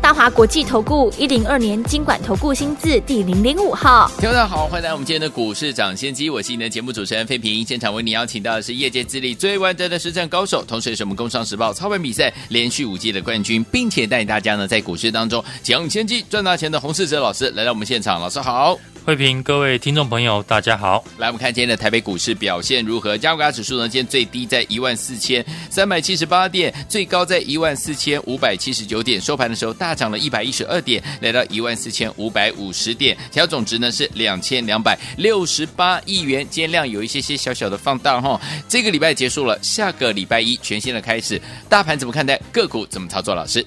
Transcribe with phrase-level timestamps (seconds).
[0.00, 7.64] 大华国际投顾一零二年经管投顾新字第零零五号，听众大家好，欢迎来我们今天的股市抢先机，我是你的节目主持人费平。
[7.64, 18.78] 现场为你邀请到的是业界资历最完整的实战高手，同时也是我们工商时报操盘比赛连续五季的冠军，并且带领大家呢在股市当中抢先机赚大钱的洪世哲老师来到我们现场，老师好。
[19.06, 21.04] 慧平，各位听众朋友，大家好。
[21.16, 23.16] 来，我们看今天的台北股市表现如何？
[23.16, 23.88] 加卡指数呢？
[23.88, 36.44] 今天最低在一万四千三百七十八点，最高在一万四千五百七十九点，收盘的时候大涨了一百一十二点，来到一万四千五百五十点，调总值呢是两千两百六十八亿元。
[36.50, 38.40] 今天量有一些些小小的放大哈。
[38.68, 42.36] 这个礼拜结束了，下个礼拜一全新的开始，大盘怎么看待？
[42.50, 43.36] 个股怎么操作？
[43.36, 43.64] 老师？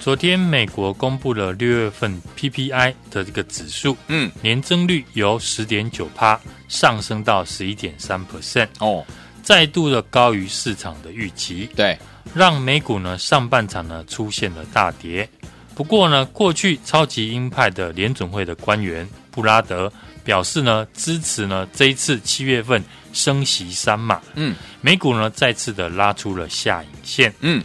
[0.00, 9.04] 昨天美国公布了六月份 PPI 的这个指数，嗯，年增率由十点九趴上升到十一点三 percent，哦，
[9.42, 11.98] 再度的高于市场的预期，对，
[12.32, 15.28] 让美股呢上半场呢出现了大跌。
[15.74, 19.92] 不过呢，过去超级鹰派的联准会的官员布拉德
[20.24, 27.62] 表示呢，支持呢这一次七月份升息三码，嗯，美股呢再次的拉出了下影线，嗯。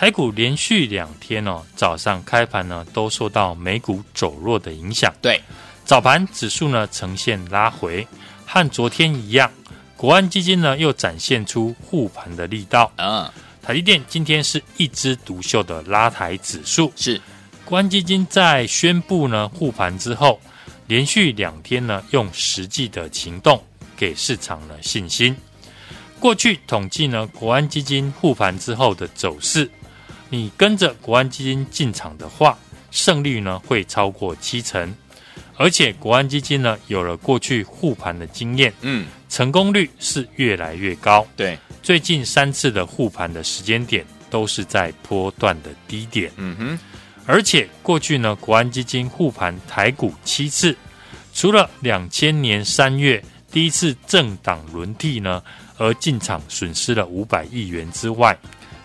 [0.00, 5.12] 台股连续两天哦，早上开盘呢都受到美股走弱的影响。
[5.20, 5.38] 对，
[5.84, 8.08] 早盘指数呢呈现拉回，
[8.46, 9.50] 和昨天一样。
[9.98, 12.90] 国安基金呢又展现出护盘的力道。
[12.96, 16.90] 嗯，台积电今天是一枝独秀的拉抬指数。
[16.96, 17.20] 是，
[17.66, 20.40] 国安基金在宣布呢护盘之后，
[20.86, 23.62] 连续两天呢用实际的行动
[23.98, 25.36] 给市场了信心。
[26.18, 29.70] 过去统计呢国安基金护盘之后的走势。
[30.30, 32.56] 你跟着国安基金进场的话，
[32.92, 34.94] 胜率呢会超过七成，
[35.56, 41.26] 而且国安基金呢有了过去护盘的经验，嗯，成功率是越来越高。
[41.36, 46.78] 对，最近三次的护盘的时间点都是在波段的低点，嗯哼，
[47.26, 50.76] 而且过去呢国安基金护盘台股七次，
[51.34, 55.42] 除了两千年三月第一次政党轮替呢
[55.76, 58.38] 而进场损失了五百亿元之外。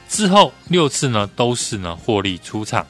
[0.08, 2.86] 之后六次呢都是呢获利出场，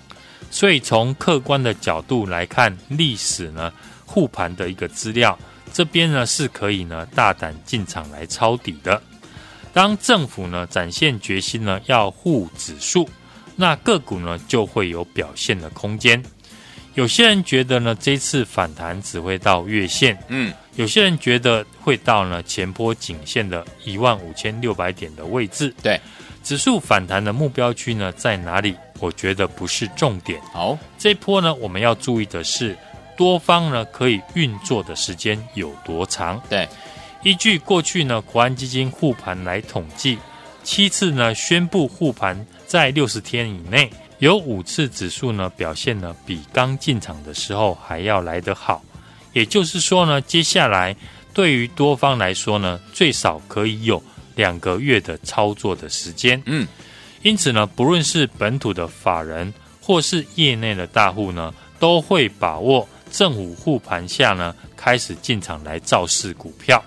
[0.52, 3.72] 所以从客观的角度来看，历史呢
[4.06, 5.38] 护盘的一个资料，
[5.74, 9.02] 这边呢是可以呢大胆进场来抄底的。
[9.74, 13.10] 当政府呢展现决心呢要护指数，
[13.56, 16.24] 那个股呢就会有表现的空间。
[16.94, 26.00] 有些人觉得呢这次反弹只会到月线，嗯，有些人觉得会到呢前波颈线的一万五千六百点的位置，对。
[26.46, 28.76] 指数反弹的目标区呢在哪里？
[29.00, 30.40] 我觉得不是重点。
[30.54, 32.78] 好，这一波呢，我们要注意的是
[33.18, 36.40] 多方呢可以运作的时间有多长。
[36.48, 36.70] 对，
[37.24, 40.20] 依据过去呢国安基金护盘来统计，
[40.64, 43.90] 七次呢宣布护盘在六十天以内，
[44.20, 48.84] 有五次指数呢表现呢比刚进场的时候还要来得好。
[49.34, 50.96] 也就是说呢，接下来
[51.34, 54.02] 对于多方来说呢，最少可以有。
[54.36, 56.68] 两个月的操作的时间，嗯，
[57.22, 66.84] 因此呢，不论是本土的法人或是业内的大户呢，都会把握政府护盘下呢，开始进场来造势股票。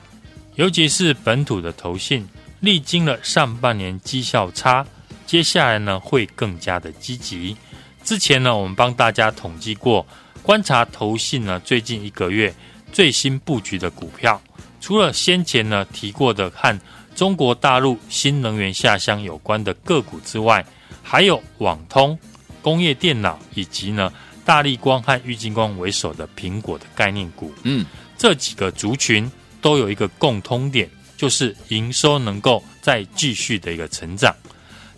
[0.57, 2.29] 尤其是本土的投信，
[2.61, 4.85] 历经了上半年绩效差，
[5.25, 7.57] 接下来呢会更加的积极。
[8.03, 10.05] 之前呢，我们帮大家统计过，
[10.43, 12.53] 观察投信呢最近一个月
[12.93, 14.41] 最新布局的股票，
[14.81, 16.81] 除了先前呢提过的和
[17.19, 20.65] 中国大陆新能源下乡有关的个股之外，
[21.03, 22.17] 还有网通、
[22.63, 24.13] 工业电脑以及呢
[24.45, 27.53] 大力光和玉晶光为首的苹果的概念股。
[27.65, 27.85] 嗯，
[28.17, 29.29] 这几个族群
[29.61, 34.33] 都有一个共通点，就是营收能够再继续的一个成长。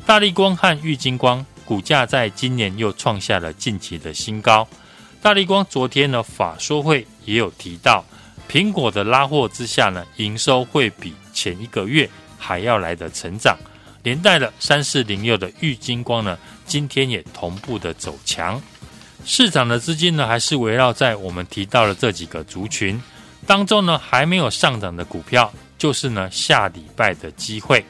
[0.05, 4.69] 大力光和玉晶光股价在今年又创下了近期的新高。
[5.23, 8.05] 大力光昨天呢法说会也有提到，
[8.47, 12.07] 苹果的拉货之下呢，营收会比前一个月
[12.37, 13.57] 还要来的成长，
[14.03, 18.60] 连带了三四零六的玉金光呢，今天也同步的走强。
[19.25, 23.01] 市场的资金呢，还是围绕在我们提到的这几个族群
[23.47, 27.83] 当中呢，还没有上涨的股票，就是呢下礼拜的机会。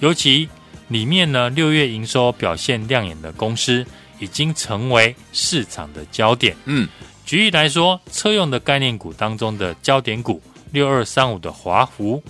[0.00, 0.46] 尤其
[0.88, 3.86] 里面呢，六月营收表现亮眼的公司，
[4.18, 6.54] 已经成为市场的焦点。
[6.66, 6.86] 嗯，
[7.24, 10.42] 举例来说，车用的概念股当中的焦点股。
[10.72, 12.22] 六二三五的华孚，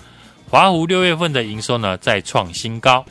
[0.52, 3.02] 华湖六月份的营收呢再创新高，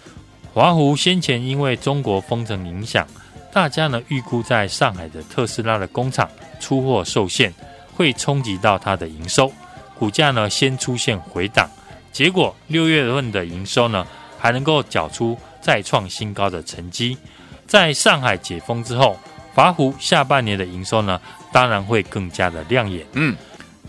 [0.53, 3.07] 华湖先前因为中国封城影响，
[3.51, 6.29] 大家呢预估在上海的特斯拉的工厂
[6.59, 7.51] 出货受限，
[7.95, 9.51] 会冲击到它的营收，
[9.97, 11.67] 股价呢先出现回档，
[12.11, 14.05] 结果六月份的营收呢
[14.37, 17.17] 还能够缴出再创新高的成绩。
[17.65, 19.17] 在上海解封之后，
[19.55, 21.19] 华湖下半年的营收呢
[21.51, 23.03] 当然会更加的亮眼。
[23.13, 23.35] 嗯，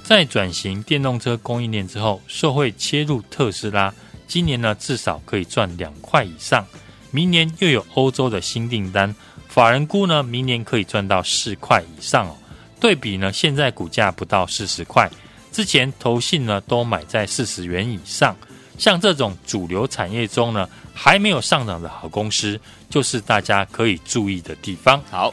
[0.02, 3.92] 在转型电动车供应链之后，受惠切入特斯拉，
[4.26, 6.66] 今年呢至少可以赚两块以上，
[7.10, 9.14] 明年又有欧洲的新订单。
[9.48, 12.36] 法人估呢，明年可以赚到四块以上哦。
[12.80, 15.08] 对比呢，现在股价不到四十块，
[15.52, 18.36] 之前投信呢都买在四十元以上。
[18.78, 22.58] 像这种主流产业中呢，还没有上涨的好公司，
[22.90, 25.00] 就是大家可以注意的地方。
[25.10, 25.32] 好，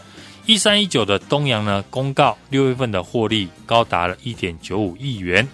[0.49, 5.47] 一三一九的东阳呢，公告六月份的获利高达了一点九五亿元，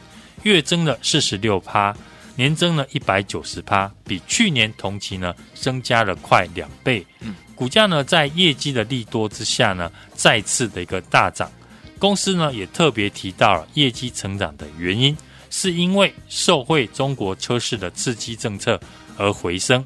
[0.44, 1.94] 月增了四十六趴，
[2.38, 7.06] 年增了一百九十趴，比去年同期呢增加了快两倍。
[7.20, 7.36] 嗯。
[7.56, 11.52] 股价呢，在业绩的利多之下呢，再次的一个大涨。
[12.00, 15.18] 公司呢，也特别提到了业绩成长的原因，
[15.50, 18.80] 是因为受惠中国车市的刺激政策
[19.18, 19.84] 而回升，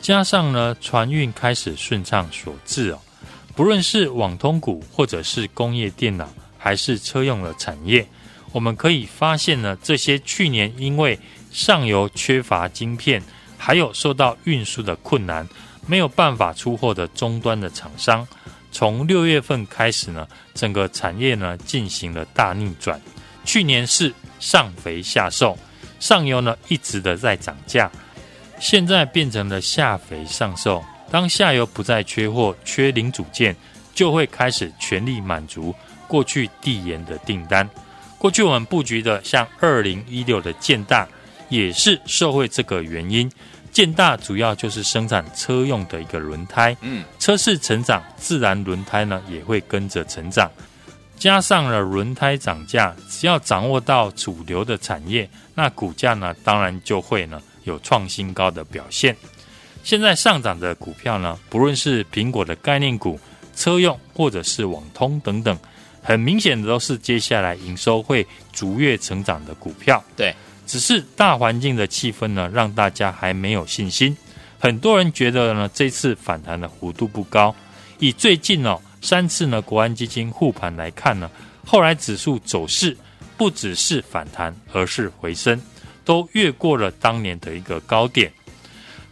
[0.00, 2.98] 加上呢，船运开始顺畅所致哦。
[3.56, 8.06] 不论是网通股，或者是工业电脑，还是车用的产业，
[8.52, 11.18] 我们可以发现呢，这些去年因为
[11.50, 13.22] 上游缺乏晶片，
[13.56, 15.48] 还有受到运输的困难。
[15.88, 18.26] 没有办法出货的终端的厂商，
[18.72, 23.00] 从六月份开始呢，整个产业呢进行了大逆转。
[23.44, 25.56] 去年是上肥下瘦，
[26.00, 27.88] 上游呢一直的在涨价，
[28.58, 30.84] 现在变成了下肥上瘦。
[31.10, 33.54] 当下游不再缺货、缺零组件，
[33.94, 35.74] 就会开始全力满足
[36.08, 37.68] 过去递延的订单。
[38.18, 41.06] 过去我们布局的像二零一六的建大，
[41.48, 43.30] 也是受惠这个原因。
[43.70, 50.50] 建大主要就是生产车用的一个轮胎，嗯，车市成长，自然轮胎呢也会跟着成长，
[51.18, 59.14] 加上了轮胎涨价，只要掌握到主流的产业，那股价呢当然就会呢有创新高的表现。
[59.86, 63.20] 现在上涨的股票呢，不论是苹果的概念股、
[63.54, 65.56] 车用或者是网通等等，
[66.02, 70.02] 很明显的都是接下来营收会逐月成长的股票。
[70.16, 70.34] 对。
[70.66, 74.16] 只是大环境的气氛呢，让大家还没有信心。
[74.58, 77.54] 很多人觉得呢，这次反弹的幅度不高。
[78.00, 81.30] 以最近哦三次呢国安基金护盘来看呢，
[81.64, 82.96] 后来指数走势
[83.36, 85.62] 不只是反弹，而是回升，
[86.04, 88.32] 都越过了当年的一个高点。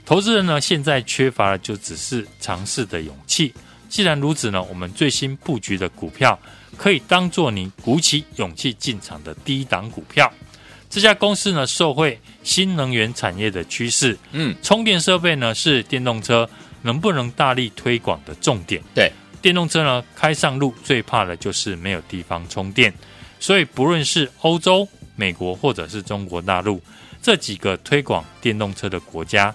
[0.05, 3.53] 投资人呢现在缺乏的就只是尝试的勇气。
[3.89, 6.39] 既然如此呢，我们最新布局的股票
[6.77, 10.31] 可以当做你鼓起勇气进场的第一档股票。
[10.91, 16.49] 这家公司呢，受惠新能源产业的趋势，嗯，充电设备呢是电动车
[16.83, 18.83] 能不能大力推广的重点。
[18.95, 19.11] 对，
[19.41, 22.93] 电动车呢开上路最怕的就是没有地方充电，
[23.41, 24.87] 所以不论是欧洲、
[25.17, 26.81] 美国或者是中国大陆
[27.23, 29.53] 这几个推广电动车的国家，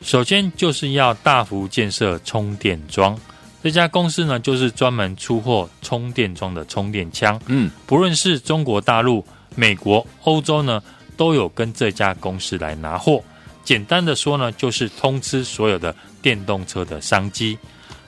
[0.00, 3.18] 首先就是要大幅建设充电桩。
[3.62, 9.24] 这家公司呢就是专门出货充电桩的充电枪，嗯，不论是中国大陆。
[9.56, 10.80] 美国、欧洲呢
[11.16, 13.22] 都有跟这家公司来拿货。
[13.64, 17.58] 简单的说呢，就是通吃所有的电动车的商机。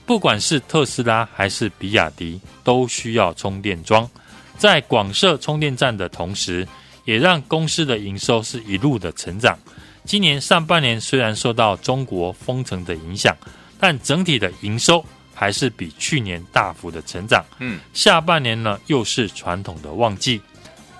[0.06, 4.08] 不管是特斯拉还是比亚迪，都需要充电桩。
[4.56, 6.66] 在广设充电站的同时，
[7.04, 9.58] 也让公司的营收是一路的成长。
[10.04, 13.36] 今年上半年虽然受到中国封城的影响，
[13.78, 17.44] 但整体的营收还是比去年大幅的成长。
[17.60, 20.40] 嗯，下半年呢又是传统的旺季。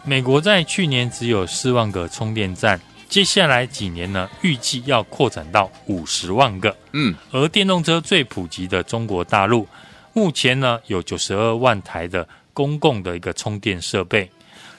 [0.05, 6.77] 美国在去年只有四万个充电站，接下来几年呢，预计要扩展到五十万个。
[6.93, 9.67] 嗯，而电动车最普及的中国大陆，
[10.13, 14.31] 目前呢有九十二万台的公共的一个充电设备。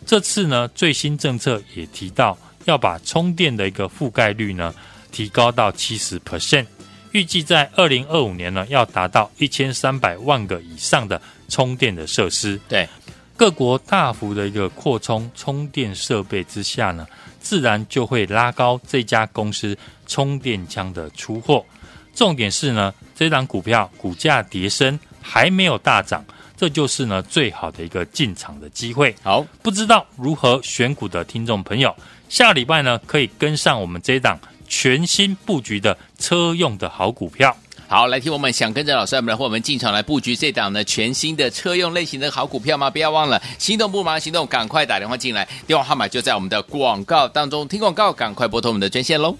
[0.06, 4.74] 这次呢最新政策也提到，要把充电的一个覆盖率呢
[5.12, 6.65] 提高到七十 percent，
[7.12, 12.60] 预计在二零二五年呢要达到一千三百万个以上的充电的设施。
[12.67, 12.88] 对。
[13.36, 17.05] 各国大幅的一个扩充充电设备之下呢，
[17.39, 21.65] 自然就会拉高这家公司充电枪的出货。
[22.13, 26.24] 重点是呢，这档股票股价跌升还没有大涨，
[26.55, 29.13] 这就是呢最好的一个进场的机会。
[29.24, 31.93] 好，不知道如何选股的听众朋友，
[32.30, 37.56] 下礼拜呢可以跟上我们这档全新布局的车用的好股票。
[37.88, 42.89] 好，来听我们想跟着老师们来和我们进场来布局这档呢全新的车用类型的好股票吗？
[42.89, 47.68] 不要忘了，心动不忙行动，赶快打电话进来，电话号码就在我们的广告当中。
[47.68, 49.38] 听广告，赶快拨通我们的专线喽。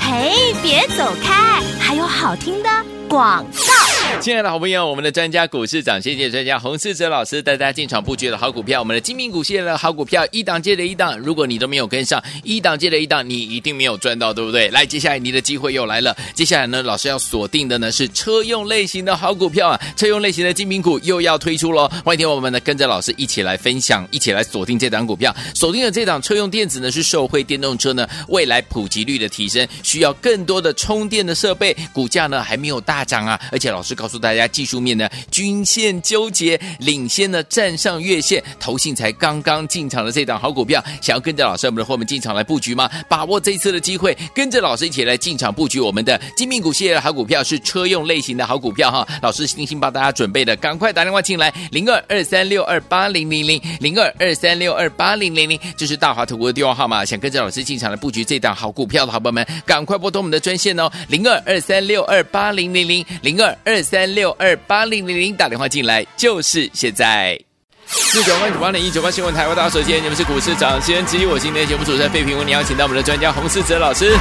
[0.00, 2.68] 嘿，别走开，还有好听的
[3.08, 3.75] 广告。
[4.26, 11.16] 亲爱的好朋友，我们的专家股市长，谢谢专家洪世哲老师带大家进场布局的好股票，我们的精品股系列的好股票，一档接着一档。
[11.18, 14.68] 如果你都没有跟上，一档接着一档，你一定没有赚到，对不对？
[14.70, 16.16] 来，接下来你的机会又来了。
[16.34, 21.86] 接下来呢，老师要锁定的呢是车用类型的好股票啊，车用类型的精品股又要推出喽。
[22.02, 25.34] 欢迎听我们呢跟着老师一起来分享，一起来锁定这档股票。
[25.54, 34.46] 锁定的这档车用电子呢是受惠电动车呢未来普及率的提升，需要更多的充电的设备，股价呢还没有大涨啊，而且老师告告诉大家。
[34.46, 42.88] 技术面呢，均线纠结，领先呢站上月线，投信才刚刚进场的这档好股票，想要跟着老师我们的伙伴进场来布局吗？
[43.08, 49.06] 把握这一次的机会，跟着老师一起来进场布局我们的精品股系列的好股票，是车用类型的好股票哈。
[49.20, 57.04] 老师精心帮大家准备的，赶快打电话进来，零二二三六二八零零零零二二三六二八零零零，这是大华投顾的电话号码。
[57.04, 64.34] 想跟着老师进场来布局这档好股票的好朋友们，赶快拨通我们的专线哦，零二二三六二八零零零零二二三六。
[64.36, 67.38] 二八零零零打电话进来就是现在，
[67.86, 74.16] 四九八九八零一九八新闻台，为大家首先，你们是股市长先机，我今天节目主持人费平，为你邀请到我们的专家洪士哲老师，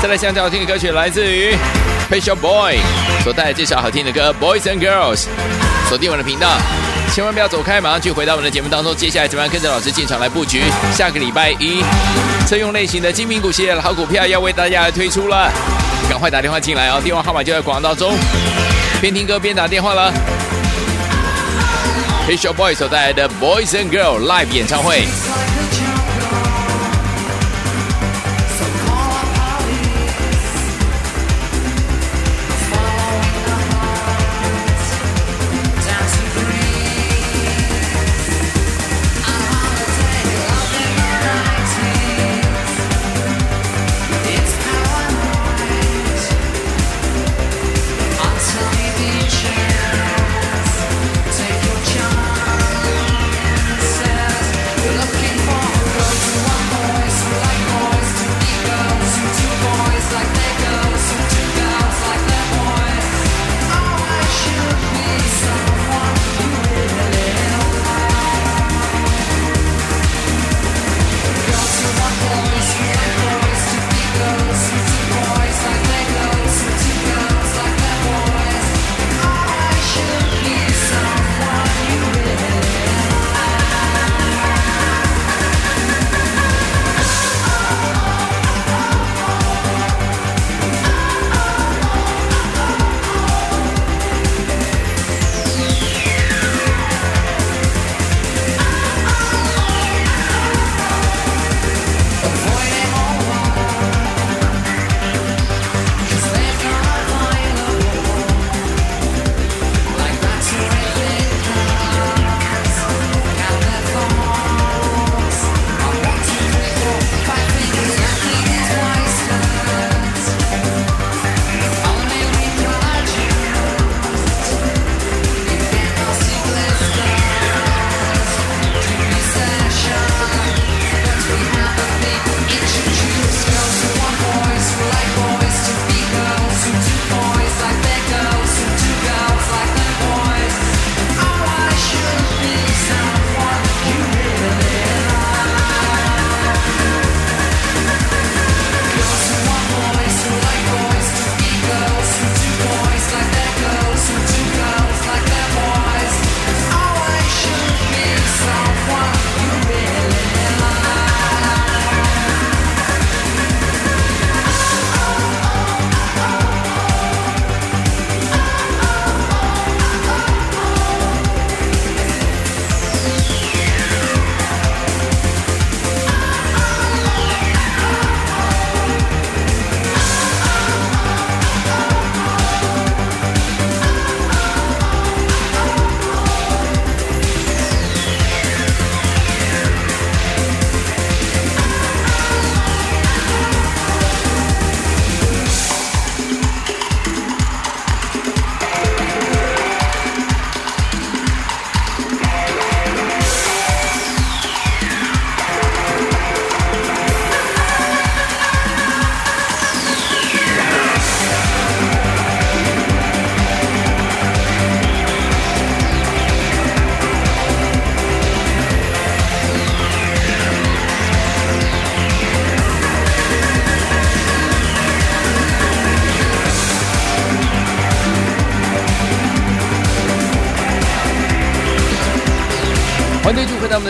[0.00, 1.52] 再来向最好听的歌曲，来自于
[2.08, 2.78] Pet Shop Boy
[3.24, 5.26] 所带来这首好听的歌 Boys and Girls，
[5.88, 6.56] 锁定我的频道，
[7.12, 10.62] 千万不要走开，马上去回到我们的节目当中，接下来怎么样跟着老师进场来布局？
[10.94, 11.82] 下个礼拜一，
[12.46, 15.50] 车用类型的精品股系列的好股票要为大家来推出了，
[16.08, 18.14] 赶快打电话进来哦，电话号码就在广告中。
[19.00, 20.12] 边听歌边打电话了。
[22.28, 25.49] Pet Shop Boys 所带来的 Boys and Girls Live 演唱会。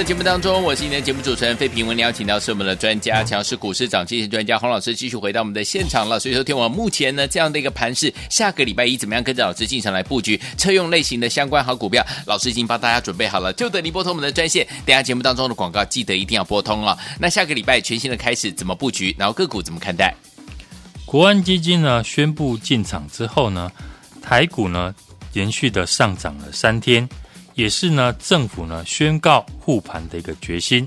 [0.00, 1.84] 的节目当中，我是今天的节目主持人费平。
[1.84, 6.18] 我们邀请到是我们的专家，强势股市涨跌专家洪老师，继续回到我们的现场了。
[6.18, 12.02] 所以说，听我目前呢这样的一个盘势，下个礼拜一怎么样跟着老师进场来布局车用类型的相关好股票？
[12.24, 14.66] 老师已经帮大家准备好了，就等你拨通我们的专线。
[14.86, 16.96] 等下节目当中的广告，记得一定要拨通哦。
[17.18, 19.14] 那下个礼拜全新的开始，怎么布局？
[19.18, 20.14] 然后个股怎么看待？
[21.04, 23.70] 国安基金呢宣布进场之后呢，
[24.22, 24.94] 台股呢
[25.34, 27.06] 连续的上涨了三天。
[27.54, 30.86] 也是呢，政府呢宣告护盘的一个决心，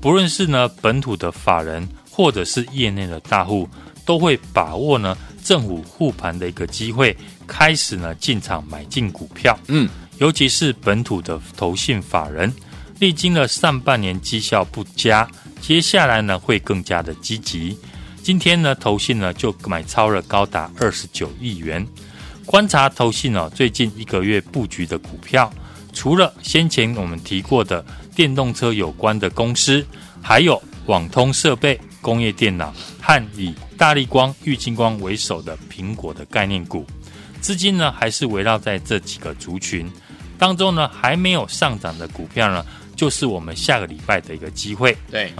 [0.00, 3.68] 不论是呢本土的法人，或者是业内的大户，
[4.04, 9.58] 都会把握呢政府护盘的一个机会，开始呢进场买进股票。
[9.68, 12.50] 嗯，尤其是本土的投信法人，
[12.98, 15.28] 历经了上半年绩效不佳，
[15.60, 17.76] 接下来呢会更加的积极。
[18.22, 21.86] 今天呢投信呢就买超了高达二十九亿元。
[22.44, 25.52] 观察投信呢最近一个月布局的股票。
[25.96, 27.82] 除了先前我们提过的
[28.14, 29.84] 电动车有关的公司，
[30.22, 36.84] 还有网通设备、工业电脑和以大力光、玉金光为首的苹果的概念股，
[37.40, 39.90] 资金呢还是围绕在这几个族群
[40.38, 44.94] 当中呢，还没有上涨的股票呢，就是我们下个礼拜的一个机会。
[45.10, 45.32] 对，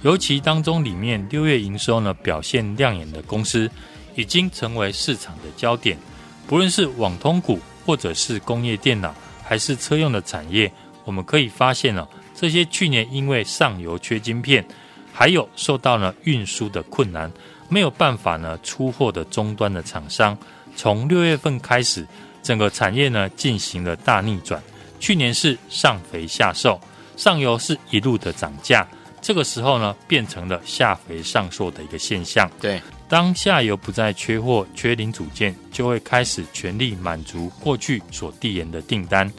[0.00, 3.70] 尤其当中里面六月营收呢表现亮眼的公司，
[4.16, 5.98] 已经成为市场的焦点，
[6.46, 9.14] 不论是网通股或者是工业电脑。
[9.42, 10.72] 还是车用的产业，
[11.04, 14.64] 我们可以发现呢，这些去年因为上游缺晶片，
[15.12, 17.30] 还有受到了运输的困难，
[17.68, 20.36] 没有办法呢出货的终端的厂商，
[20.76, 22.06] 从六月份开始，
[22.42, 24.62] 整个产业呢进行了大逆转。
[25.00, 26.80] 去年是上肥下瘦，
[27.16, 28.86] 上游是一路的涨价，
[29.20, 32.50] 这个时候呢变成了下肥上瘦的一个现象。
[32.60, 32.80] 对。
[33.12, 39.30] 当下游不再缺货、缺零组件，就会开始全力满足过去所递延的订单。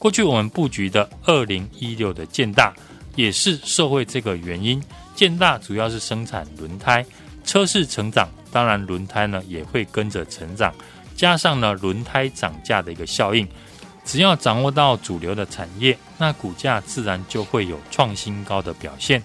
[0.00, 2.74] 过去我们布局的二零一六的建大，
[3.14, 4.82] 也是受惠这个原因。
[5.14, 7.06] 建大主要是生产轮胎，
[7.44, 10.74] 车市成长，当然轮胎呢也会跟着成长。
[11.14, 13.46] 加上呢轮胎涨价的一个效应，
[14.04, 19.22] 只要掌握到主流的产业，那股价自然就会有创新高的表现。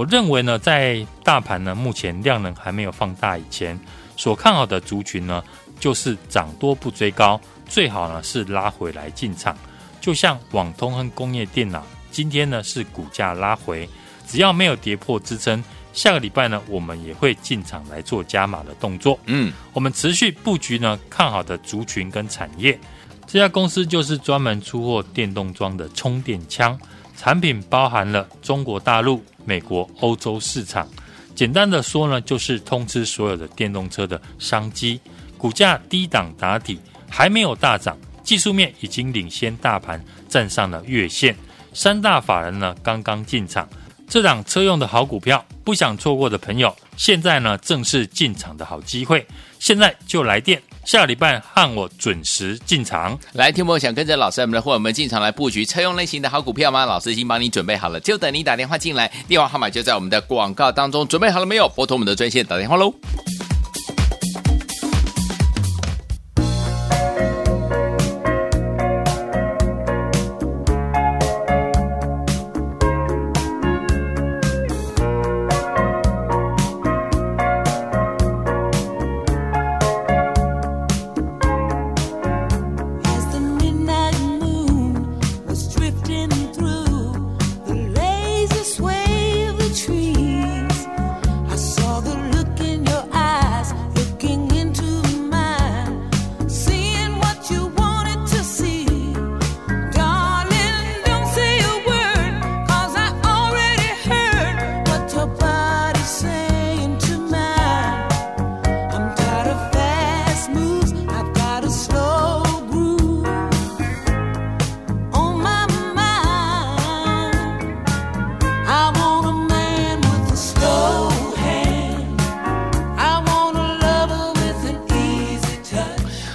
[0.00, 3.78] 我认为呢，在大盘呢目前量能还没有放大以前，
[4.16, 5.44] 所看好的族群呢，
[5.78, 9.54] 就是涨多不追高，最好呢是拉回来进场。
[10.00, 13.86] 就像网通和工业电脑，今天呢是股价拉回，
[14.26, 19.20] 只要没有跌破支撑，下个礼拜呢我们也会进场来做加码的动作。
[19.26, 22.80] 嗯，我们持续布局呢看好的族群跟产业，
[23.26, 26.80] 这家公司就是专门出货电动装的充电枪。
[27.16, 30.88] 产品包含了中国大陆、美国、欧洲市场。
[31.34, 35.00] 简单的说呢，就是通知所有的电动车的商机。
[35.36, 41.34] 股价低档打底，还没有大涨，技术面已经领先大盘，站上了月线。
[41.72, 43.68] 三大法人呢刚刚进场，
[44.06, 49.26] 这档车用的好股票，不想错过的朋友，现在呢正是进场的好机会。
[49.58, 50.62] 现在就来电。
[50.90, 53.16] 下礼拜和我准时进场。
[53.34, 56.84] 来，听众想跟着老师我们的伙伴们进场来布局车用类型的好股票吗？
[56.84, 59.06] 老师已经帮你准备好了，就等你打电话进来。
[59.28, 61.68] 电话号码就在我们的广告当中，准备好了没有？
[61.68, 62.92] 拨通我们的专线打电话喽。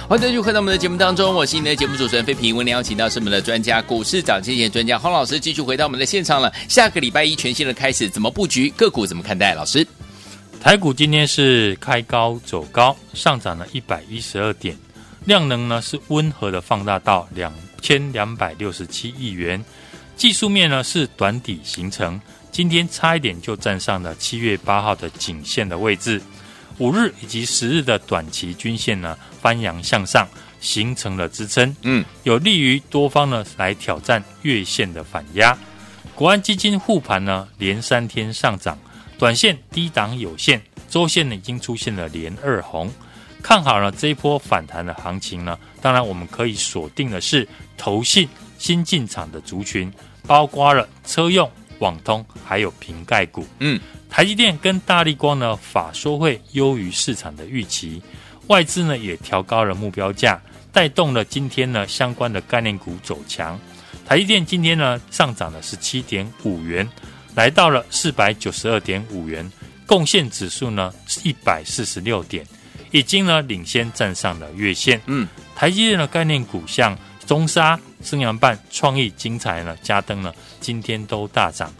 [0.08, 2.56] 欢迎继续回到我们的节目当中，我是你的节目主持人费平。
[2.56, 6.52] 为您邀请到是我们的专家，股市涨跌线专家洪老师，继续回到我们的现场了。
[6.68, 9.04] 下个礼拜一全新的开始，怎么布局个股？
[9.04, 9.52] 怎么看待？
[9.52, 9.84] 老师，
[10.60, 14.76] 台股今天是开高走高，上涨了一百一十二点，
[15.24, 19.62] 量能呢是温和的放大到两千两百六十七亿元，
[20.16, 22.20] 技术面呢是短底形成，
[22.52, 26.22] 今天差一点就站上了七月八号的颈线的位置。
[26.78, 30.28] 五日以及十日的短期均线呢翻扬向上，
[30.60, 35.56] 形成了支撑，嗯，有利于多方呢来挑战月线的反压。
[36.14, 38.78] 国安基金护盘呢，连三天上涨，
[39.18, 42.90] 短线低档有限，周线呢已经出现了连二红，
[43.42, 45.58] 看好了这一波反弹的行情呢。
[45.82, 49.92] 当然，我们可以锁定的是投信新进场的族群，
[50.26, 53.46] 包括了车用、网通还有瓶盖股。
[53.60, 58.02] 嗯，台积电跟大力光呢，法说会优于市场的预期，
[58.46, 60.40] 外资呢也调高了目标价，
[60.72, 63.58] 带动了今天呢相关的概念股走强。
[64.06, 66.88] 台积电今天呢上涨了十七点五元，
[67.34, 69.50] 来到了四百九十二点五元，
[69.84, 72.46] 贡献指数呢是一百四十六点，
[72.92, 75.00] 已经呢领先站上了月线。
[75.06, 81.70] 嗯，台积电的概念股像中沙、升阳半、创意、精彩呢、嘉登呢，今天都大涨。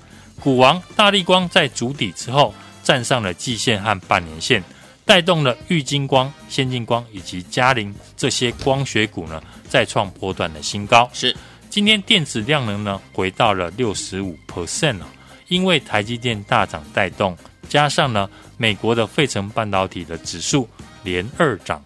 [0.41, 4.63] 股王大力光在筑底之后站上了季线和半年线，
[5.05, 11.09] 带动了玉金光、先进光以及嘉陵这些光学股呢再创波段的新高。
[11.13, 11.37] 是。
[11.69, 15.07] 今天电子量能呢回到了六十五 percent 了，
[15.49, 17.37] 因为台积电大涨带动，
[17.69, 20.67] 加上呢美国的费城半导体的指数
[21.03, 21.83] 连二涨，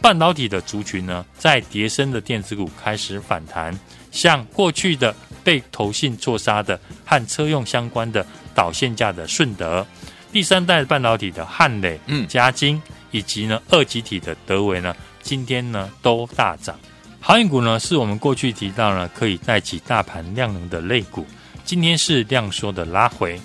[0.00, 3.78] 半导体的族群呢在跌升的电子股开始反弹，
[4.10, 9.86] 像过去的被投信错杀的和车用相关的导线架的顺德，
[10.32, 16.78] 第三代半导体的汉磊、嗯、嘉晶以及呢二极体的德维呢，今天呢都大涨。
[17.20, 21.26] 航运股呢，是我们过去提到呢，可以带起大盘量能的类股。
[21.62, 23.38] 今天是量缩的拉回，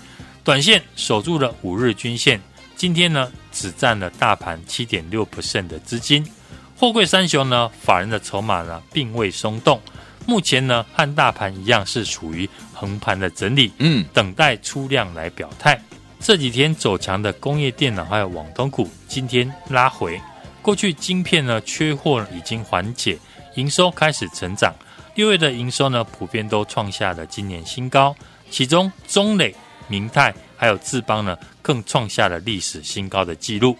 [0.43, 2.41] 短线守住了五日均线。
[2.77, 5.27] 今天呢，只占了大盘七点六
[5.67, 6.25] 的资金。
[6.85, 9.81] 货柜三雄呢，法人的筹码呢，并未松动。
[10.27, 15.81] 目前呢，和大盘一样是处于横盘的整理，嗯，等待出量来表态。
[16.19, 20.21] 这几天走强的工业电脑还有网通股，今天拉回。
[20.61, 23.17] 过去晶片呢，缺货已经缓解。
[23.55, 24.71] 营收开始成长，
[25.15, 28.15] 六月的营收呢，普遍都创下了今年新高。
[28.51, 29.55] 其中中磊、
[29.87, 33.75] 明泰还有智邦呢，更创下了历史新高的纪录。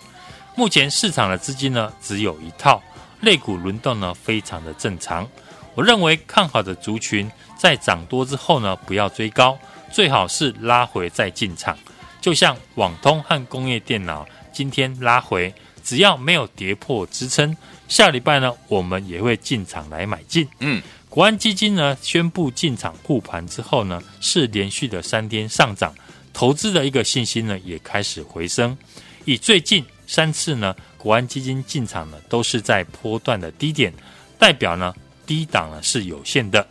[0.56, 2.82] 目前市场的资金呢，只有一套，
[3.26, 5.30] 类股轮动呢，非常的正常。
[5.74, 9.60] 我认为看好的族群在涨多之后呢，不要追高，
[9.92, 11.78] 最好是拉回再进场。
[12.22, 17.56] 就像网通和工业电脑今天拉回，只要没有跌破支撑。
[17.88, 20.48] 下礼拜呢，我们也会进场来买进。
[20.60, 25.94] 嗯，国安基金呢宣布进场护盘之后呢，是连续的三天上涨，
[26.34, 28.78] 投资的一个信心呢也开始回升。
[29.26, 33.94] 以最近三次呢，国安基金进场呢都是在波段的低点，
[34.40, 34.92] 代表呢
[35.28, 36.68] 低档呢是有限的。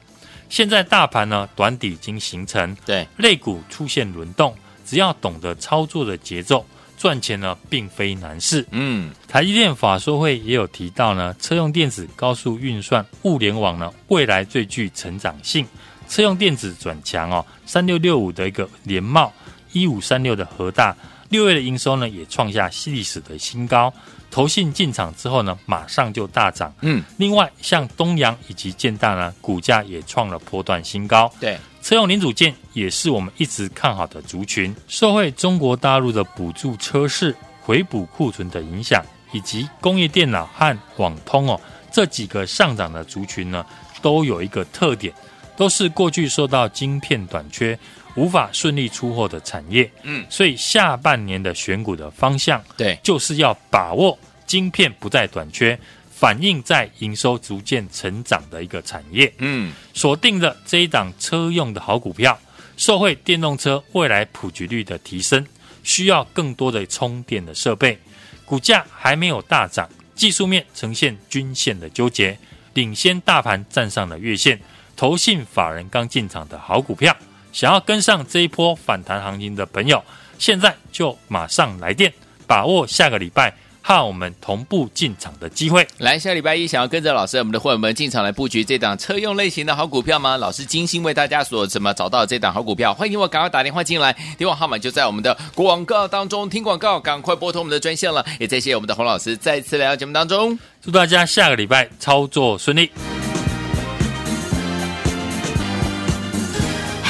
[0.49, 4.53] 现在大盘呢短底已经形成，对，类股出现轮动，
[4.85, 6.67] 只要懂得操作的节奏。
[6.97, 8.67] 赚钱呢，并非难事。
[8.73, 15.65] 嗯，台积电法说会也有提到呢，车用电子、高速运算、物联网呢，未来最具成长性。
[16.09, 19.33] 车用电子转强哦，三六六五的一个联茂，
[19.73, 20.97] 一五三六的和大，
[21.29, 23.93] 六月的营收呢也创下历史的新高。
[24.35, 26.75] 投信进场之后呢，马上就大涨。
[26.81, 31.33] 嗯，另外像东阳以及建大呢，股价也创了波段新高。
[31.39, 31.57] 对。
[31.81, 41.61] 车用零组件也是我们一直看好的族群，受惠中国大陆的补助车市回补库存的影响，以及工业电脑和网通哦
[41.93, 43.65] 这几个上涨的族群呢，
[44.03, 45.15] 都有一个特点，
[45.57, 47.79] 都是过去受到晶片短缺
[48.15, 49.91] 无法顺利出货的产业。
[50.03, 55.79] 嗯，所以下半年的选股的方向，对，就是要把握晶片不再短缺。
[56.17, 62.39] 反映在营收逐渐成长的一个产业，嗯，锁定了这一档车用的好股票，
[62.77, 65.45] 受惠电动车未来普及率的提升，
[65.83, 67.99] 需要更多的充电的设备，
[68.47, 72.39] 股价还没有大涨，技术面呈现均线的纠结，
[72.75, 74.59] 领先大盘站上了月线，
[74.97, 77.15] 投信法人刚进场的好股票，
[77.55, 80.03] 想要跟上这一波反弹行情的朋友，
[80.39, 82.13] 现在就马上来电，
[82.49, 83.55] 把握下个礼拜。
[83.87, 90.39] 和我们同步进场的机会，来下礼拜一想要跟着老师，我们的会员们进场来布局这档车用类型的好股票吗？
[90.39, 92.95] 老师精心为大家所怎么找到这档好股票？
[92.95, 96.49] 欢迎我赶快打电话进来，电话号码就在我们的广告当中。
[96.49, 98.25] 听广告，赶快拨通我们的专线了。
[98.41, 102.91] 也谢谢我们的洪老师再次来到节目当中，祝大家下个礼拜操作顺利。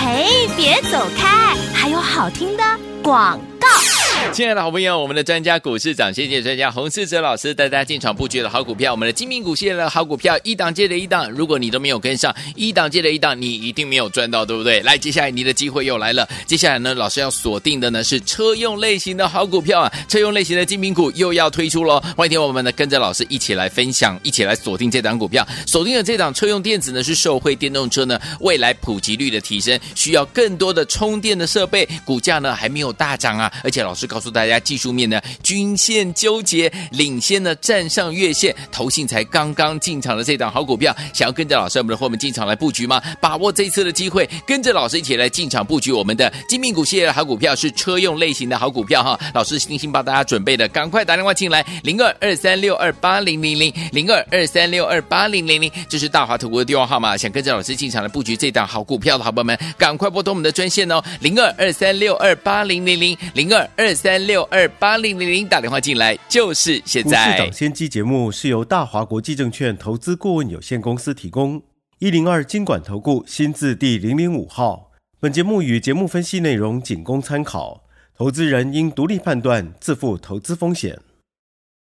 [0.05, 2.63] 嘿，别走开，还有好听的
[3.03, 3.67] 广告。
[4.33, 11.31] 亲爱的好朋友，我们的专家股市长，谢谢专家洪世哲老师带大家进场布局的好股票，我们的精品股系列的好股票，一档接着一档。
[11.31, 14.81] 如果你都没有跟上，一档接着一档，你一定没有赚到，对不对？
[14.81, 16.29] 来，接下来你的机会又来了。
[16.47, 22.01] 接下来呢，老师要锁定的呢是车用类型的好股票啊，车用类型的精品股又要推出喽。
[22.17, 25.47] 欢迎听我们呢跟着老师一起来分享，一起来锁定这档股票。
[25.65, 34.35] 锁定的这档车用电子呢，是受惠电动车呢未来普及率的提升，需要更多的充电的设备，股价呢还没有大涨啊，而且老师告诉。
[34.35, 43.01] 大家技术面呢，均线纠结领先呢，站上月线，投信才刚刚进场的这档好股票，想要跟着老师我们的后面进场来布局吗？
[43.21, 49.17] 把握这一次的机会，跟着老师一起来进场布局我们的精品股系列的好股票，是车用类型的好股票哈。
[49.33, 57.17] 老师精心帮大家准备的，赶快打电话进来，零二二三六二八零零零零二二三六二八零零零，这是大华投顾的电话号码。
[57.17, 64.25] 想跟着老师进场来布局这档好股票的好朋友们，赶快拨通我们的专线哦，零二二三六二八零零零零二二三。
[64.27, 67.27] 六二八零零零打电话进来就是现在。
[67.27, 71.63] 股市长先机节目是由大华国际证券投资顾问有限公司提供，
[71.99, 74.91] 一零二经管投顾新字第零零五号。
[75.21, 77.85] 本节目与节目分析内容仅供参考，
[78.17, 80.99] 投资人应独立判断，自负投资风险。